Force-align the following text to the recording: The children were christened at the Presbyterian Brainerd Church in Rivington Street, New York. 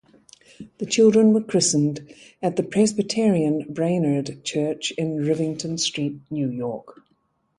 The 0.79 0.87
children 0.87 1.31
were 1.31 1.43
christened 1.43 2.11
at 2.41 2.55
the 2.55 2.63
Presbyterian 2.63 3.71
Brainerd 3.71 4.43
Church 4.43 4.89
in 4.97 5.17
Rivington 5.17 5.77
Street, 5.77 6.21
New 6.31 6.49
York. 6.49 7.01